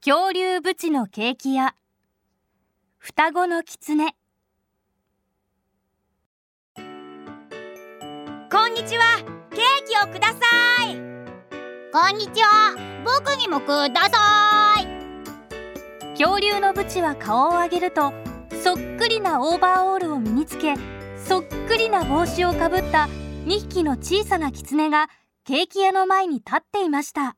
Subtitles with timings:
[0.00, 1.74] 恐竜ブチのケーキ屋。
[2.98, 4.14] 双子の狐。
[6.76, 9.16] こんにちは。
[9.50, 10.36] ケーキをくださ
[10.88, 10.94] い。
[11.92, 12.76] こんにちは。
[13.04, 14.86] 僕にもください。
[16.16, 18.12] 恐竜のブチは顔を上げると
[18.62, 20.76] そっくりなオーバーオールを身につけ
[21.26, 23.08] そっくりな帽子をかぶった
[23.46, 25.08] 2匹の小さな狐が
[25.44, 27.36] ケーキ屋の前に立っていました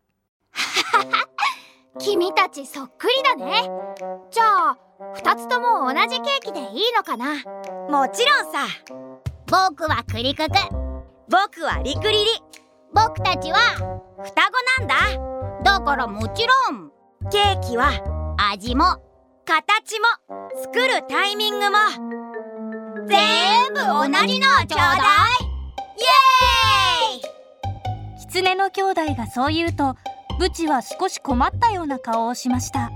[1.98, 3.69] 君たちそっくりだね。
[4.30, 4.77] じゃあ
[5.16, 7.34] 2つとも同じケーキでいいのかな？
[7.88, 8.66] もちろんさ。
[9.47, 10.52] 僕はクリクク
[11.28, 12.27] 僕はリクリリ。
[12.94, 13.58] 僕たちは
[14.22, 14.94] 双子なんだ。
[15.64, 16.91] だからもちろん。
[17.30, 17.91] ケーキは
[18.52, 18.84] 味も
[19.44, 20.06] 形も
[20.62, 21.77] 作るタイミングも
[23.06, 25.50] 全部同じのをちょうだい。
[25.97, 28.20] イエーイ。
[28.20, 29.97] 狐の兄弟がそう言うと
[30.41, 32.91] ブチは少し困ったような顔をしました。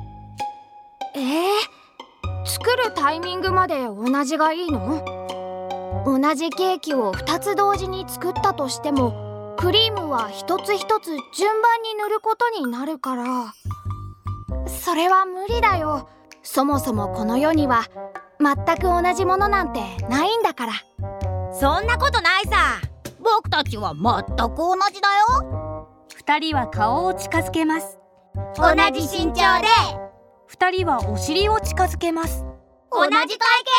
[1.14, 5.05] えー、作るタイミングまで同じがいいの？
[6.06, 13.55] 同じケーキを2つ同時に作ったとしてもクリームは一つ一つ順番に塗ることになるから。
[14.67, 16.08] それは無理だよ。
[16.42, 17.84] そもそもこの世には
[18.41, 20.73] 全く同じものなんてないんだから。
[21.53, 22.81] そんなことないさ。
[23.20, 24.03] 僕たちは全
[24.48, 25.08] く同じだ
[25.42, 25.73] よ
[26.27, 27.98] 2人は顔を近づけます。
[28.56, 29.69] 同じ身長で。
[30.48, 32.46] 2人はお尻を近づけます。
[32.90, 33.29] 同じ体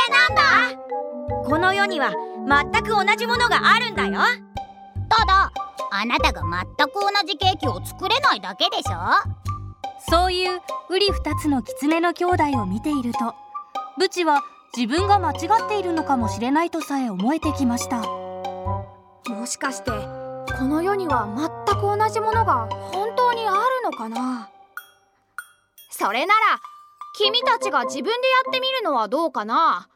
[0.09, 1.44] 型なんだ。
[1.45, 2.13] この世には
[2.47, 4.19] 全く同じものがあるんだよ。
[5.09, 5.51] ただ
[5.91, 8.97] あなたが全く同じケーキを作れないだけでしょ。
[10.07, 13.34] そういううり二つの狐の兄弟を見ていると
[13.97, 14.44] ブチは
[14.78, 15.35] 自分が間違
[15.66, 18.03] っているのかもしれないとさえ思えてきました。
[19.31, 19.89] もしかして
[20.59, 24.50] この世には全く同じものが本当にあるのかな？
[25.91, 26.59] それなら
[27.18, 28.16] 君たちが自分でや
[28.50, 29.88] ってみるのはどうかな？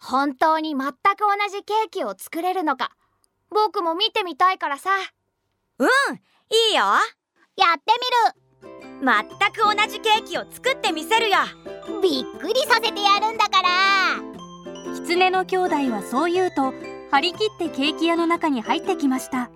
[0.00, 2.90] 本当に全く同じケーキを作れるのか？
[3.50, 4.90] 僕も見てみたいからさ。
[5.78, 6.82] うんいいよ。
[7.56, 7.92] やって
[9.02, 9.08] 全
[9.52, 11.38] く同じケーキを作ってみせるよ。
[11.88, 13.68] みるびっくりさせてやるんだから。
[14.94, 16.72] 狐の兄弟はそう言うと
[17.10, 19.50] 張り切ってケーキ屋の中に入ってきました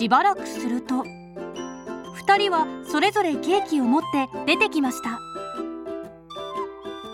[0.00, 1.04] しばらくすると
[2.24, 5.20] 2人はそれぞれケーキを持って出てきました。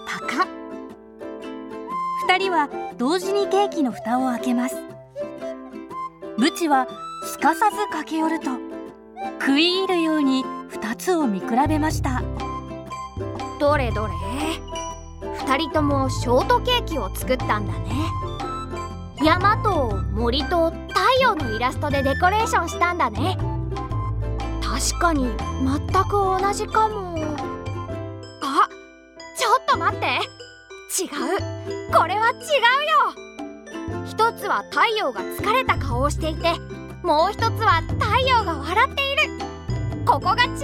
[0.07, 0.47] パカ
[2.33, 4.77] 2人は同時にケーキの蓋を開けます。
[6.39, 6.87] ブチは
[7.25, 8.51] すかさず駆け寄ると
[9.41, 12.23] 食い入るように2つを見比べました。
[13.59, 14.13] どれどれ。
[15.41, 18.46] 2人ともショートケーキを作ったんだね。
[19.27, 23.37] 山と森と太陽のイラストでデコレーションしたんだね。
[24.63, 25.25] 確かに
[25.65, 27.17] 全く同じかも。
[28.41, 28.69] あ
[29.37, 30.07] ちょっと待って。
[30.07, 31.93] 違う。
[31.93, 32.39] これは違う
[33.99, 34.05] よ。
[34.07, 36.53] 一つは太陽が疲れた顔をしていて
[37.03, 40.05] もう一つは太陽が笑っている。
[40.07, 40.63] ここが違うよ。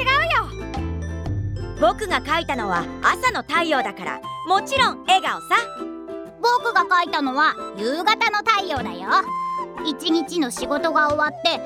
[1.80, 5.91] 僕が描いたのは朝の太陽だからもちろん笑顔さ。
[6.42, 9.08] 僕が描いたのは夕方の太陽だよ。
[9.86, 11.60] 一日の仕事が終わって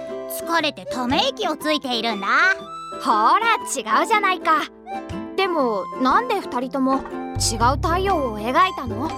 [0.45, 2.27] 疲れてため息をついているんだ。
[3.03, 4.63] ほら違うじゃないか。
[5.37, 6.97] でもなんで2人とも
[7.37, 9.11] 違う太陽を描いたの？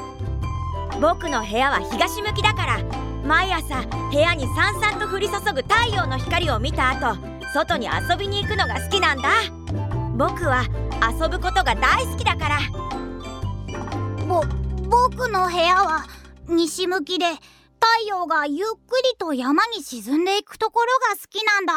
[1.01, 2.79] 僕の部屋は東向きだから
[3.25, 7.17] 毎朝部屋にさんさんと降り注ぐ太陽の光を見た後
[7.53, 9.29] 外に遊びに行くのが好きなんだ。
[10.17, 10.65] 僕は
[11.21, 12.59] 遊ぶことが大好きだから。
[14.27, 14.43] ぼ
[14.89, 16.07] 僕の部屋は
[16.49, 21.75] 西向きで太陽がゆっくりと山に沈んでいくところが好きなんだ。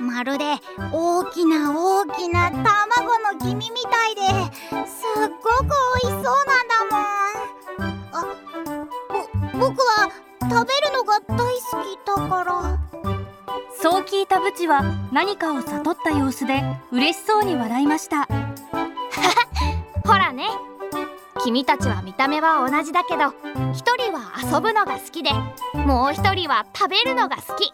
[0.00, 0.44] まるで
[0.92, 4.22] 大きな大きな卵の黄身みたいで
[4.86, 5.66] すっごく
[6.02, 8.04] 美味しそうなんだもん。
[8.12, 8.26] あ
[9.52, 10.10] ぼ僕は
[10.40, 12.78] 食べるのが大好きだから。
[13.80, 14.82] そう聞いたブチは
[15.12, 18.26] 何かを悟った様子で嬉しそうに笑いました。
[20.04, 20.48] ほらね
[21.44, 23.34] 君たちは見た目は同じだけど
[23.72, 25.30] 一人は遊遊ぶのが好きで
[25.84, 27.72] もう一人は食べるのが好き。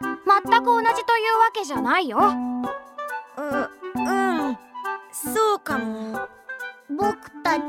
[0.00, 2.18] 全く同じというわけじゃないよ。
[2.18, 4.10] うう
[4.50, 4.58] ん。
[5.12, 6.28] そうかも。
[6.90, 7.62] 僕たち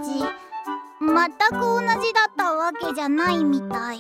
[1.00, 4.00] 全く同じだったわけじゃないみたい。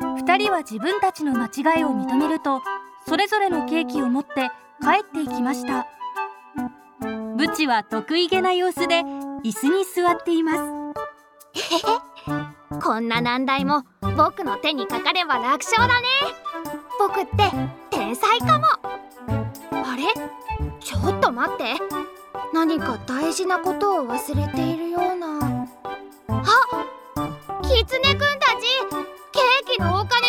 [0.00, 2.60] 2人は自分たちの間違いを認めると
[3.06, 4.50] それぞれのケーキを持って
[4.82, 5.86] 帰っていきました。
[7.38, 9.04] ブチは得意げな様子で
[9.44, 10.58] 椅子に座っています。
[12.82, 13.84] こんな難題も
[14.16, 16.06] 僕の手にかかれば楽勝だね。
[16.98, 17.50] 僕って
[17.90, 18.66] 天才かも。
[19.70, 20.04] あれ？
[20.80, 21.76] ちょっと待って。
[22.52, 25.66] 何か大事なことを忘れているような。
[26.28, 26.44] あ
[27.62, 28.26] キツネくんた
[28.56, 28.66] ち！
[29.32, 30.20] ケーキのおか